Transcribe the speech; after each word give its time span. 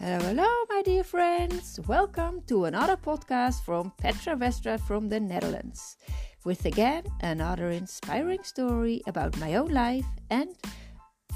Hello, 0.00 0.20
hello, 0.20 0.46
my 0.68 0.80
dear 0.84 1.02
friends. 1.02 1.80
Welcome 1.88 2.42
to 2.46 2.66
another 2.66 2.96
podcast 2.96 3.64
from 3.64 3.90
Petra 3.98 4.36
Westra 4.36 4.78
from 4.78 5.08
the 5.08 5.18
Netherlands. 5.18 5.96
With 6.44 6.64
again 6.66 7.02
another 7.20 7.70
inspiring 7.70 8.44
story 8.44 9.02
about 9.08 9.36
my 9.40 9.56
own 9.56 9.70
life 9.70 10.06
and 10.30 10.50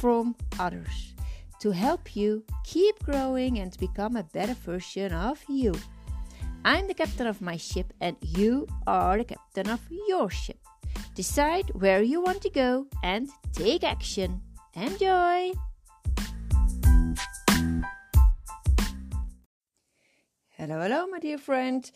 from 0.00 0.36
others 0.58 1.12
to 1.60 1.70
help 1.70 2.16
you 2.16 2.44
keep 2.64 2.98
growing 3.04 3.58
and 3.58 3.76
become 3.76 4.16
a 4.16 4.24
better 4.32 4.54
version 4.54 5.12
of 5.12 5.38
you. 5.50 5.74
I'm 6.64 6.88
the 6.88 6.94
captain 6.94 7.26
of 7.26 7.42
my 7.42 7.58
ship, 7.58 7.92
and 8.00 8.16
you 8.22 8.66
are 8.86 9.18
the 9.18 9.24
captain 9.24 9.68
of 9.68 9.80
your 10.08 10.30
ship. 10.30 10.64
Decide 11.14 11.70
where 11.74 12.00
you 12.00 12.22
want 12.22 12.40
to 12.40 12.48
go 12.48 12.86
and 13.02 13.28
take 13.52 13.84
action. 13.84 14.40
Enjoy! 14.72 15.52
Hello, 20.58 20.80
hello, 20.80 21.06
my 21.06 21.18
dear 21.18 21.36
friend. 21.36 21.90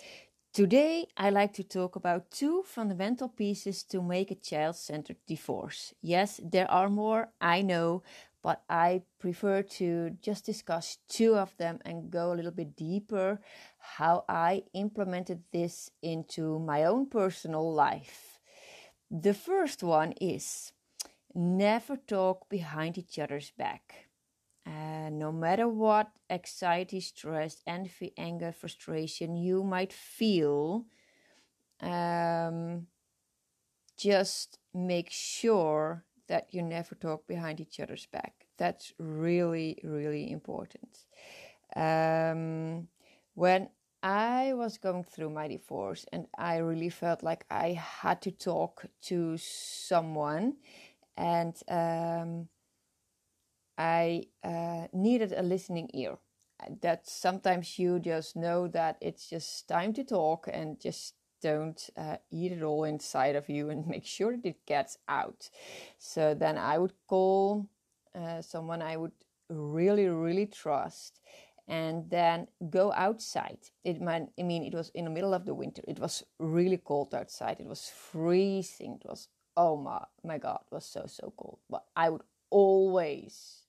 Today 0.52 1.06
I 1.16 1.30
like 1.30 1.54
to 1.54 1.64
talk 1.64 1.96
about 1.96 2.30
two 2.30 2.62
fundamental 2.66 3.30
pieces 3.30 3.82
to 3.84 4.02
make 4.02 4.30
a 4.30 4.34
child 4.34 4.76
centered 4.76 5.16
divorce. 5.26 5.94
Yes, 6.02 6.38
there 6.44 6.70
are 6.70 6.90
more, 6.90 7.30
I 7.40 7.62
know, 7.62 8.02
but 8.42 8.62
I 8.68 9.04
prefer 9.18 9.62
to 9.80 10.10
just 10.20 10.44
discuss 10.44 10.98
two 11.08 11.36
of 11.36 11.56
them 11.56 11.78
and 11.86 12.10
go 12.10 12.34
a 12.34 12.36
little 12.36 12.50
bit 12.50 12.76
deeper 12.76 13.40
how 13.78 14.26
I 14.28 14.64
implemented 14.74 15.42
this 15.52 15.90
into 16.02 16.58
my 16.58 16.84
own 16.84 17.06
personal 17.06 17.72
life. 17.72 18.40
The 19.10 19.32
first 19.32 19.82
one 19.82 20.12
is 20.20 20.74
never 21.34 21.96
talk 21.96 22.50
behind 22.50 22.98
each 22.98 23.18
other's 23.18 23.52
back. 23.52 24.09
Uh, 25.10 25.14
no 25.14 25.32
matter 25.32 25.68
what 25.68 26.10
anxiety, 26.28 27.00
stress, 27.00 27.62
envy, 27.66 28.12
anger, 28.16 28.52
frustration 28.52 29.36
you 29.36 29.62
might 29.64 29.92
feel, 29.92 30.86
um, 31.80 32.86
just 33.96 34.58
make 34.74 35.10
sure 35.10 36.04
that 36.28 36.48
you 36.52 36.62
never 36.62 36.94
talk 36.94 37.26
behind 37.26 37.60
each 37.60 37.80
other's 37.80 38.06
back. 38.06 38.46
That's 38.56 38.92
really, 38.98 39.78
really 39.82 40.30
important. 40.30 41.06
Um, 41.76 42.88
when 43.34 43.68
I 44.02 44.54
was 44.54 44.78
going 44.78 45.04
through 45.04 45.30
my 45.30 45.48
divorce 45.48 46.06
and 46.12 46.26
I 46.38 46.58
really 46.58 46.88
felt 46.88 47.22
like 47.22 47.44
I 47.50 47.72
had 47.72 48.22
to 48.22 48.30
talk 48.30 48.86
to 49.02 49.36
someone, 49.38 50.56
and 51.16 51.56
um, 51.68 52.48
I 53.80 54.24
uh, 54.44 54.88
needed 54.92 55.32
a 55.32 55.42
listening 55.42 55.88
ear. 55.94 56.18
That 56.82 57.08
sometimes 57.08 57.78
you 57.78 57.98
just 57.98 58.36
know 58.36 58.68
that 58.68 58.98
it's 59.00 59.26
just 59.30 59.66
time 59.66 59.94
to 59.94 60.04
talk 60.04 60.46
and 60.52 60.78
just 60.78 61.14
don't 61.40 61.88
uh, 61.96 62.16
eat 62.30 62.52
it 62.52 62.62
all 62.62 62.84
inside 62.84 63.36
of 63.36 63.48
you 63.48 63.70
and 63.70 63.86
make 63.94 64.04
sure 64.04 64.36
that 64.36 64.44
it 64.46 64.66
gets 64.66 64.98
out. 65.08 65.48
So 65.98 66.34
then 66.34 66.58
I 66.58 66.76
would 66.76 66.92
call 67.06 67.70
uh, 68.14 68.42
someone 68.42 68.82
I 68.82 68.98
would 68.98 69.12
really, 69.48 70.08
really 70.08 70.44
trust 70.44 71.20
and 71.66 72.10
then 72.10 72.48
go 72.68 72.92
outside. 72.92 73.58
It 73.82 74.02
might, 74.02 74.26
I 74.38 74.42
mean, 74.42 74.62
it 74.64 74.74
was 74.74 74.90
in 74.94 75.06
the 75.06 75.10
middle 75.10 75.32
of 75.32 75.46
the 75.46 75.54
winter. 75.54 75.82
It 75.88 75.98
was 75.98 76.22
really 76.38 76.76
cold 76.76 77.14
outside. 77.14 77.56
It 77.60 77.66
was 77.66 77.88
freezing. 77.88 78.98
It 79.02 79.08
was, 79.08 79.28
oh 79.56 79.78
my, 79.78 80.04
my 80.22 80.36
God, 80.36 80.60
it 80.70 80.74
was 80.74 80.84
so, 80.84 81.04
so 81.06 81.32
cold. 81.38 81.60
But 81.70 81.84
I 81.96 82.10
would 82.10 82.22
always 82.50 83.62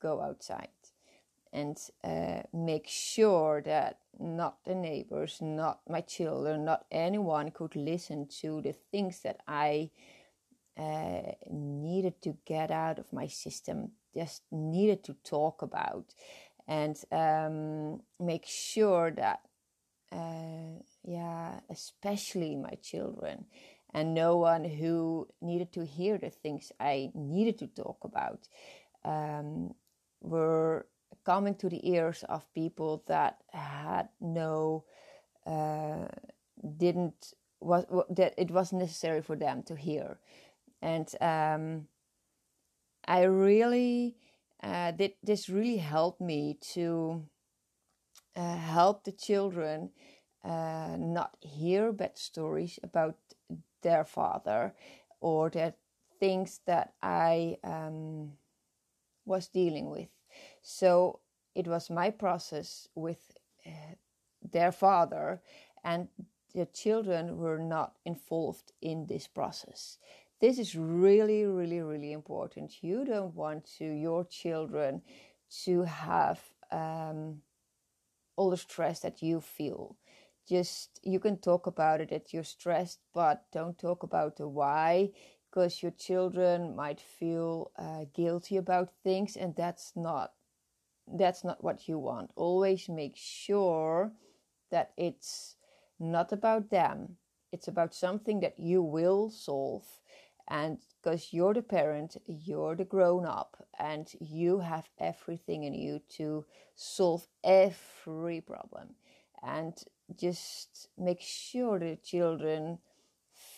go 0.00 0.20
outside 0.20 0.68
and 1.52 1.78
uh, 2.04 2.42
make 2.52 2.86
sure 2.86 3.62
that 3.62 3.98
not 4.18 4.58
the 4.64 4.74
neighbors, 4.74 5.38
not 5.40 5.80
my 5.88 6.00
children, 6.00 6.64
not 6.64 6.84
anyone 6.90 7.50
could 7.50 7.74
listen 7.74 8.28
to 8.40 8.60
the 8.62 8.74
things 8.90 9.20
that 9.20 9.40
I 9.46 9.90
uh, 10.76 11.32
needed 11.50 12.20
to 12.22 12.36
get 12.44 12.70
out 12.70 12.98
of 12.98 13.12
my 13.12 13.26
system, 13.26 13.92
just 14.14 14.42
needed 14.50 15.04
to 15.04 15.14
talk 15.24 15.62
about, 15.62 16.14
and 16.66 16.96
um, 17.10 18.02
make 18.20 18.44
sure 18.46 19.10
that, 19.12 19.40
uh, 20.12 20.82
yeah, 21.04 21.60
especially 21.70 22.56
my 22.56 22.76
children 22.82 23.46
and 23.94 24.14
no 24.14 24.36
one 24.36 24.64
who 24.64 25.26
needed 25.40 25.72
to 25.72 25.84
hear 25.84 26.18
the 26.18 26.30
things 26.30 26.72
I 26.78 27.10
needed 27.14 27.58
to 27.58 27.66
talk 27.68 28.04
about. 28.04 28.48
Um, 29.04 29.74
were 30.20 30.86
coming 31.24 31.54
to 31.56 31.68
the 31.68 31.80
ears 31.88 32.24
of 32.28 32.52
people 32.54 33.02
that 33.06 33.38
had 33.52 34.08
no 34.20 34.84
uh, 35.46 36.06
didn't 36.78 37.34
was 37.60 37.84
that 38.10 38.34
it 38.38 38.50
wasn't 38.50 38.80
necessary 38.82 39.22
for 39.22 39.36
them 39.36 39.62
to 39.64 39.76
hear. 39.76 40.18
And 40.82 41.08
um, 41.20 41.88
i 43.06 43.22
really 43.22 44.16
uh, 44.62 44.90
did 44.92 45.12
this 45.22 45.48
really 45.48 45.78
helped 45.78 46.20
me 46.20 46.58
to 46.60 47.24
uh, 48.36 48.56
help 48.56 49.04
the 49.04 49.12
children 49.12 49.90
uh, 50.44 50.96
not 50.98 51.36
hear 51.40 51.92
bad 51.92 52.16
stories 52.16 52.78
about 52.82 53.16
their 53.82 54.04
father 54.04 54.74
or 55.20 55.50
that 55.50 55.76
things 56.20 56.60
that 56.66 56.92
i 57.02 57.56
um, 57.64 58.32
was 59.28 59.48
dealing 59.48 59.90
with. 59.90 60.08
So 60.62 61.20
it 61.54 61.66
was 61.68 61.90
my 61.90 62.10
process 62.10 62.88
with 62.94 63.18
uh, 63.66 63.94
their 64.42 64.72
father, 64.72 65.40
and 65.84 66.08
the 66.54 66.66
children 66.66 67.38
were 67.38 67.58
not 67.58 67.94
involved 68.04 68.72
in 68.80 69.06
this 69.06 69.26
process. 69.28 69.98
This 70.40 70.58
is 70.58 70.74
really, 70.76 71.44
really, 71.44 71.80
really 71.80 72.12
important. 72.12 72.82
You 72.82 73.04
don't 73.04 73.34
want 73.34 73.66
to 73.78 73.84
your 73.84 74.24
children 74.24 75.02
to 75.64 75.82
have 75.82 76.40
um, 76.70 77.42
all 78.36 78.50
the 78.50 78.56
stress 78.56 79.00
that 79.00 79.22
you 79.22 79.40
feel. 79.40 79.96
Just 80.48 81.00
you 81.02 81.20
can 81.20 81.36
talk 81.38 81.66
about 81.66 82.00
it 82.00 82.10
that 82.10 82.32
you're 82.32 82.44
stressed, 82.44 83.00
but 83.12 83.44
don't 83.52 83.78
talk 83.78 84.02
about 84.02 84.36
the 84.36 84.48
why 84.48 85.10
because 85.58 85.82
your 85.82 85.90
children 85.92 86.76
might 86.76 87.00
feel 87.00 87.72
uh, 87.76 88.04
guilty 88.14 88.56
about 88.56 88.90
things 89.02 89.36
and 89.36 89.56
that's 89.56 89.92
not 89.96 90.30
that's 91.16 91.42
not 91.44 91.64
what 91.64 91.88
you 91.88 91.98
want. 91.98 92.30
Always 92.36 92.88
make 92.88 93.16
sure 93.16 94.12
that 94.70 94.92
it's 94.96 95.56
not 95.98 96.32
about 96.32 96.70
them. 96.70 97.16
It's 97.50 97.68
about 97.68 97.94
something 97.94 98.40
that 98.40 98.58
you 98.58 98.82
will 98.82 99.30
solve. 99.30 99.84
And 100.48 100.78
because 101.02 101.32
you're 101.32 101.54
the 101.54 101.62
parent 101.62 102.16
you're 102.26 102.76
the 102.76 102.84
grown 102.84 103.26
up 103.26 103.66
and 103.78 104.06
you 104.20 104.60
have 104.60 104.88
everything 105.00 105.64
in 105.64 105.74
you 105.74 106.00
to 106.18 106.44
solve 106.76 107.26
every 107.42 108.40
problem. 108.40 108.94
And 109.42 109.74
just 110.16 110.88
make 110.96 111.20
sure 111.20 111.78
the 111.80 111.96
children 111.96 112.78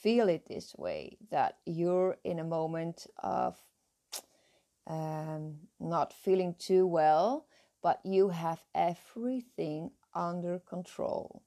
feel 0.01 0.29
it 0.29 0.47
this 0.47 0.75
way 0.77 1.17
that 1.31 1.57
you're 1.67 2.17
in 2.25 2.39
a 2.39 2.45
moment 2.45 3.07
of 3.23 3.57
um, 4.87 5.57
not 5.79 6.13
feeling 6.13 6.55
too 6.59 6.87
well, 6.87 7.47
but 7.83 8.01
you 8.05 8.31
have 8.31 8.61
everything 8.75 9.91
under 10.15 10.59
control 10.59 11.43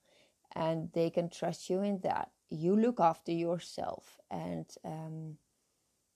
and 0.56 0.90
they 0.94 1.10
can 1.10 1.30
trust 1.30 1.70
you 1.70 1.82
in 1.82 2.00
that. 2.02 2.30
You 2.50 2.76
look 2.76 3.00
after 3.00 3.32
yourself 3.32 4.20
and 4.30 4.66
um, 4.86 5.38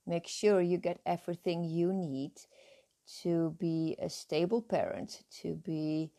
make 0.05 0.27
sure 0.27 0.61
you 0.61 0.77
get 0.77 1.01
everything 1.05 1.63
you 1.63 1.91
need 1.91 2.33
to 3.23 3.55
be 3.59 3.95
a 3.99 4.09
stable 4.09 4.61
parent, 4.61 5.23
to 5.41 5.55
be 5.55 6.11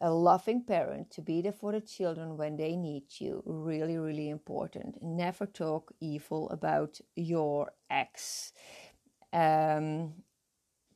a 0.00 0.10
loving 0.10 0.62
parent 0.64 1.10
to 1.10 1.22
be 1.22 1.40
there 1.40 1.52
for 1.52 1.72
the 1.72 1.80
children 1.80 2.36
when 2.36 2.56
they 2.56 2.76
need 2.76 3.04
you 3.18 3.42
really 3.46 3.98
really 3.98 4.28
important. 4.28 5.02
Never 5.02 5.46
talk 5.46 5.92
evil 6.00 6.48
about 6.50 7.00
your 7.14 7.70
ex. 7.90 8.52
Um, 9.32 10.14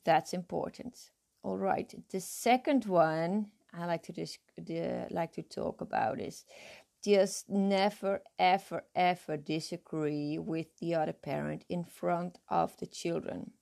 that's 0.05 0.32
important. 0.32 1.11
All 1.43 1.56
right 1.56 1.93
the 2.11 2.20
second 2.20 2.85
one 2.85 3.47
i 3.73 3.87
like 3.87 4.02
to 4.02 4.12
just 4.12 4.38
the, 4.58 5.06
like 5.11 5.32
to 5.32 5.43
talk 5.43 5.81
about 5.81 6.20
is 6.20 6.44
just 7.02 7.49
never 7.49 8.20
ever 8.38 8.82
ever 8.94 9.37
disagree 9.37 10.38
with 10.38 10.67
the 10.81 10.94
other 10.94 11.14
parent 11.14 11.64
in 11.69 11.82
front 11.85 12.38
of 12.49 12.76
the 12.76 12.87
children. 12.87 13.52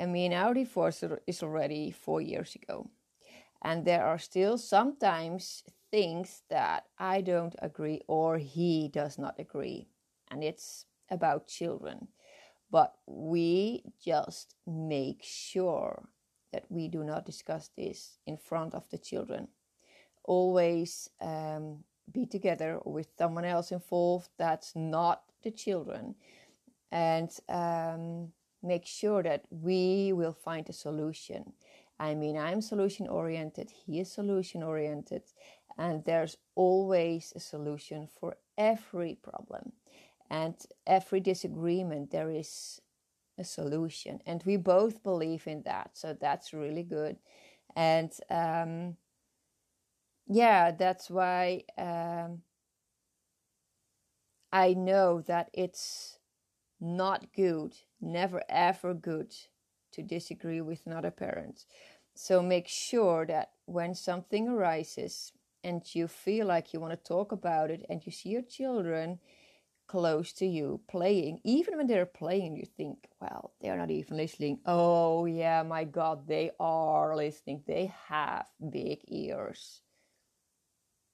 I 0.00 0.06
mean 0.06 0.32
our 0.32 0.54
divorce 0.54 1.02
is 1.26 1.42
already 1.42 1.90
four 1.90 2.20
years 2.22 2.54
ago 2.54 2.90
and 3.62 3.84
there 3.84 4.04
are 4.04 4.18
still 4.18 4.58
sometimes 4.58 5.64
things 5.90 6.42
that 6.50 6.84
I 6.98 7.20
don't 7.20 7.54
agree 7.60 8.02
or 8.06 8.38
he 8.38 8.88
does 8.88 9.18
not 9.18 9.38
agree. 9.38 9.88
And 10.30 10.42
it's 10.42 10.86
about 11.10 11.46
children. 11.46 12.08
But 12.70 12.94
we 13.06 13.82
just 14.04 14.56
make 14.66 15.22
sure 15.22 16.08
that 16.52 16.64
we 16.68 16.88
do 16.88 17.04
not 17.04 17.24
discuss 17.24 17.70
this 17.76 18.18
in 18.26 18.36
front 18.36 18.74
of 18.74 18.88
the 18.90 18.98
children. 18.98 19.48
Always 20.24 21.10
um, 21.20 21.84
be 22.12 22.26
together 22.26 22.80
with 22.84 23.08
someone 23.16 23.44
else 23.44 23.70
involved 23.72 24.30
that's 24.38 24.74
not 24.74 25.22
the 25.42 25.50
children 25.50 26.16
and 26.90 27.30
um, 27.48 28.32
make 28.62 28.86
sure 28.86 29.22
that 29.22 29.44
we 29.50 30.12
will 30.12 30.32
find 30.32 30.68
a 30.68 30.72
solution. 30.72 31.52
I 31.98 32.14
mean, 32.14 32.36
I'm 32.36 32.60
solution 32.60 33.06
oriented, 33.08 33.70
he 33.70 34.00
is 34.00 34.12
solution 34.12 34.62
oriented, 34.62 35.22
and 35.78 36.04
there's 36.04 36.36
always 36.54 37.32
a 37.34 37.40
solution 37.40 38.08
for 38.20 38.36
every 38.58 39.16
problem 39.22 39.72
and 40.30 40.54
every 40.86 41.20
disagreement. 41.20 42.10
There 42.10 42.30
is 42.30 42.80
a 43.38 43.44
solution, 43.44 44.20
and 44.26 44.42
we 44.44 44.56
both 44.56 45.02
believe 45.02 45.46
in 45.46 45.62
that, 45.62 45.90
so 45.94 46.14
that's 46.14 46.52
really 46.52 46.82
good. 46.84 47.16
And 47.76 48.12
um, 48.30 48.96
yeah, 50.28 50.72
that's 50.72 51.10
why 51.10 51.64
um, 51.78 52.42
I 54.52 54.74
know 54.74 55.20
that 55.22 55.50
it's 55.52 56.18
not 56.80 57.32
good, 57.34 57.76
never 58.00 58.42
ever 58.48 58.94
good 58.94 59.34
to 59.96 60.02
disagree 60.02 60.60
with 60.60 60.86
another 60.86 61.10
parent. 61.10 61.64
So 62.14 62.42
make 62.42 62.68
sure 62.68 63.26
that 63.26 63.50
when 63.66 63.94
something 63.94 64.48
arises 64.48 65.32
and 65.62 65.82
you 65.94 66.08
feel 66.08 66.46
like 66.46 66.72
you 66.72 66.80
want 66.80 66.92
to 66.92 67.08
talk 67.08 67.32
about 67.32 67.70
it 67.70 67.84
and 67.90 68.00
you 68.06 68.12
see 68.12 68.30
your 68.30 68.42
children 68.42 69.18
close 69.86 70.32
to 70.34 70.46
you 70.46 70.80
playing, 70.88 71.40
even 71.44 71.76
when 71.76 71.86
they're 71.86 72.06
playing, 72.06 72.56
you 72.56 72.64
think, 72.64 73.08
well, 73.20 73.52
they're 73.60 73.76
not 73.76 73.90
even 73.90 74.16
listening. 74.16 74.60
Oh, 74.64 75.26
yeah, 75.26 75.62
my 75.62 75.84
God, 75.84 76.26
they 76.26 76.52
are 76.58 77.14
listening. 77.14 77.62
They 77.66 77.92
have 78.08 78.46
big 78.70 79.00
ears. 79.08 79.82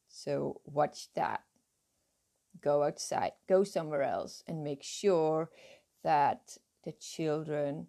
So 0.08 0.61
watch 0.64 1.08
that. 1.14 1.43
Go 2.61 2.84
outside, 2.84 3.32
go 3.49 3.64
somewhere 3.64 4.02
else, 4.02 4.44
and 4.46 4.62
make 4.62 4.82
sure 4.82 5.50
that 6.05 6.58
the 6.84 6.93
children 6.93 7.88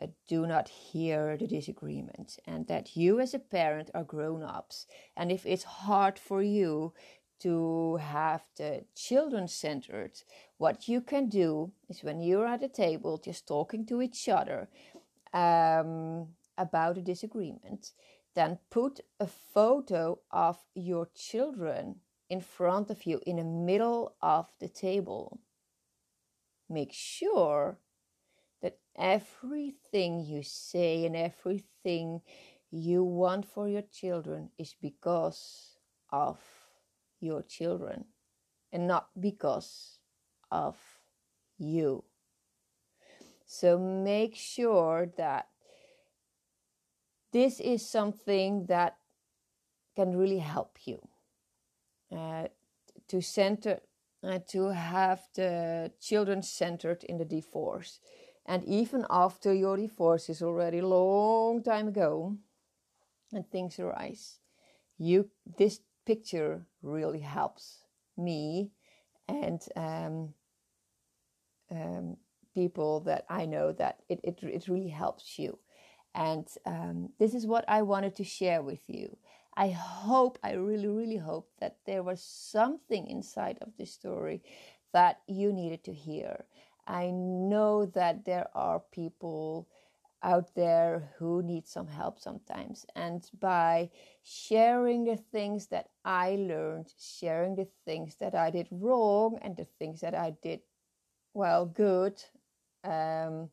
uh, 0.00 0.06
do 0.28 0.46
not 0.46 0.68
hear 0.68 1.36
the 1.36 1.46
disagreement 1.46 2.38
and 2.46 2.66
that 2.68 2.96
you 2.96 3.20
as 3.20 3.34
a 3.34 3.38
parent 3.38 3.90
are 3.94 4.04
grown 4.04 4.42
ups. 4.42 4.86
And 5.16 5.32
if 5.32 5.44
it's 5.46 5.64
hard 5.64 6.18
for 6.18 6.42
you 6.42 6.94
to 7.40 7.96
have 7.96 8.42
the 8.56 8.84
children 8.94 9.48
centered, 9.48 10.22
what 10.58 10.88
you 10.88 11.00
can 11.00 11.28
do 11.28 11.72
is 11.88 12.02
when 12.02 12.20
you're 12.20 12.46
at 12.46 12.62
a 12.62 12.68
table 12.68 13.18
just 13.18 13.46
talking 13.46 13.86
to 13.86 14.02
each 14.02 14.28
other 14.28 14.68
um, 15.32 16.28
about 16.56 16.98
a 16.98 17.02
disagreement, 17.02 17.92
then 18.34 18.58
put 18.70 19.00
a 19.20 19.26
photo 19.26 20.18
of 20.30 20.58
your 20.74 21.08
children 21.14 21.96
in 22.28 22.40
front 22.40 22.90
of 22.90 23.06
you 23.06 23.20
in 23.26 23.36
the 23.36 23.44
middle 23.44 24.14
of 24.20 24.46
the 24.60 24.68
table. 24.68 25.40
Make 26.68 26.92
sure 26.92 27.78
everything 28.98 30.20
you 30.20 30.42
say 30.42 31.04
and 31.04 31.16
everything 31.16 32.20
you 32.70 33.02
want 33.04 33.46
for 33.46 33.68
your 33.68 33.82
children 33.92 34.50
is 34.58 34.74
because 34.80 35.78
of 36.10 36.38
your 37.20 37.42
children 37.42 38.04
and 38.72 38.86
not 38.86 39.08
because 39.18 39.98
of 40.50 40.76
you. 41.58 42.04
So 43.46 43.78
make 43.78 44.34
sure 44.34 45.10
that 45.16 45.48
this 47.32 47.60
is 47.60 47.88
something 47.88 48.66
that 48.66 48.96
can 49.96 50.16
really 50.16 50.38
help 50.38 50.78
you 50.84 51.00
uh, 52.14 52.48
to 53.08 53.20
center 53.20 53.80
uh, 54.22 54.38
to 54.48 54.68
have 54.68 55.20
the 55.34 55.92
children 56.00 56.42
centered 56.42 57.04
in 57.04 57.18
the 57.18 57.24
divorce 57.24 58.00
and 58.48 58.64
even 58.64 59.06
after 59.10 59.54
your 59.54 59.76
divorce 59.76 60.28
is 60.28 60.42
already 60.42 60.80
long 60.80 61.62
time 61.62 61.88
ago 61.88 62.36
and 63.32 63.48
things 63.50 63.78
arise 63.78 64.40
you 64.98 65.30
this 65.58 65.80
picture 66.06 66.66
really 66.82 67.20
helps 67.20 67.84
me 68.16 68.72
and 69.28 69.62
um, 69.76 70.34
um, 71.70 72.16
people 72.54 73.00
that 73.00 73.24
I 73.28 73.46
know 73.46 73.72
that 73.72 74.00
it, 74.08 74.20
it, 74.24 74.38
it 74.42 74.68
really 74.68 74.88
helps 74.88 75.38
you. 75.38 75.58
And 76.14 76.48
um, 76.66 77.10
this 77.18 77.34
is 77.34 77.46
what 77.46 77.64
I 77.68 77.82
wanted 77.82 78.16
to 78.16 78.24
share 78.24 78.62
with 78.62 78.88
you. 78.88 79.16
I 79.56 79.70
hope, 79.70 80.38
I 80.42 80.52
really, 80.52 80.88
really 80.88 81.16
hope 81.18 81.50
that 81.60 81.78
there 81.86 82.02
was 82.02 82.22
something 82.22 83.06
inside 83.06 83.58
of 83.60 83.76
this 83.78 83.92
story 83.92 84.42
that 84.92 85.20
you 85.26 85.52
needed 85.52 85.84
to 85.84 85.92
hear. 85.92 86.46
I 86.88 87.10
know 87.10 87.86
that 87.86 88.24
there 88.24 88.48
are 88.54 88.80
people 88.92 89.68
out 90.22 90.54
there 90.54 91.10
who 91.18 91.42
need 91.42 91.66
some 91.66 91.86
help 91.86 92.18
sometimes. 92.18 92.84
And 92.96 93.28
by 93.38 93.90
sharing 94.22 95.04
the 95.04 95.16
things 95.16 95.66
that 95.68 95.90
I 96.04 96.36
learned, 96.36 96.92
sharing 96.98 97.54
the 97.54 97.68
things 97.84 98.16
that 98.16 98.34
I 98.34 98.50
did 98.50 98.68
wrong 98.70 99.38
and 99.42 99.56
the 99.56 99.66
things 99.78 100.00
that 100.00 100.14
I 100.14 100.34
did 100.42 100.60
well 101.34 101.66
good, 101.66 102.22
um, 102.84 103.50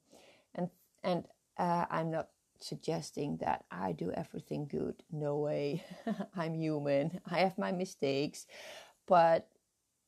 and 0.55 0.69
and 1.03 1.25
uh, 1.57 1.85
I'm 1.89 2.11
not 2.11 2.29
suggesting 2.59 3.37
that 3.37 3.65
I 3.69 3.91
do 3.91 4.11
everything 4.11 4.67
good. 4.67 5.03
No 5.11 5.37
way. 5.37 5.83
I'm 6.35 6.55
human. 6.55 7.19
I 7.29 7.39
have 7.39 7.57
my 7.57 7.71
mistakes, 7.71 8.47
but 9.07 9.49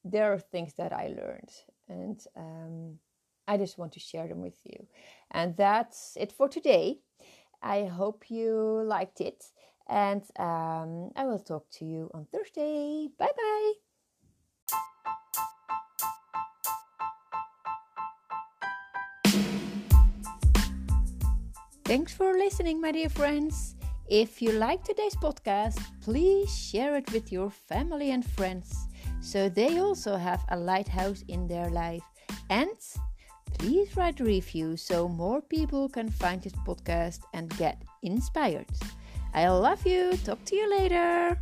there 0.03 0.33
are 0.33 0.39
things 0.39 0.73
that 0.75 0.93
I 0.93 1.07
learned, 1.09 1.51
and 1.89 2.19
um, 2.35 2.99
I 3.47 3.57
just 3.57 3.77
want 3.77 3.93
to 3.93 3.99
share 3.99 4.27
them 4.27 4.41
with 4.41 4.59
you. 4.63 4.87
And 5.31 5.55
that's 5.55 6.17
it 6.19 6.31
for 6.31 6.49
today. 6.49 6.99
I 7.61 7.85
hope 7.85 8.29
you 8.29 8.83
liked 8.85 9.21
it. 9.21 9.45
And 9.87 10.21
um, 10.37 11.11
I 11.15 11.25
will 11.25 11.39
talk 11.39 11.69
to 11.79 11.85
you 11.85 12.11
on 12.13 12.25
Thursday. 12.25 13.07
Bye 13.17 13.31
bye. 13.35 13.73
Thanks 21.85 22.13
for 22.13 22.33
listening, 22.33 22.81
my 22.81 22.91
dear 22.91 23.07
friends. 23.07 23.75
If 24.09 24.41
you 24.41 24.51
like 24.51 24.83
today's 24.83 25.15
podcast, 25.15 25.79
please 26.01 26.53
share 26.53 26.97
it 26.97 27.09
with 27.13 27.31
your 27.31 27.49
family 27.49 28.11
and 28.11 28.25
friends 28.25 28.87
so 29.21 29.49
they 29.49 29.79
also 29.79 30.15
have 30.15 30.43
a 30.49 30.57
lighthouse 30.57 31.23
in 31.27 31.47
their 31.47 31.69
life. 31.69 32.03
And 32.49 32.79
please 33.57 33.95
write 33.97 34.19
a 34.19 34.23
review 34.23 34.77
so 34.77 35.07
more 35.07 35.41
people 35.41 35.89
can 35.89 36.09
find 36.09 36.41
this 36.41 36.53
podcast 36.65 37.19
and 37.33 37.49
get 37.57 37.81
inspired. 38.03 38.67
I 39.33 39.47
love 39.49 39.85
you. 39.85 40.13
Talk 40.23 40.43
to 40.45 40.55
you 40.55 40.69
later. 40.69 41.37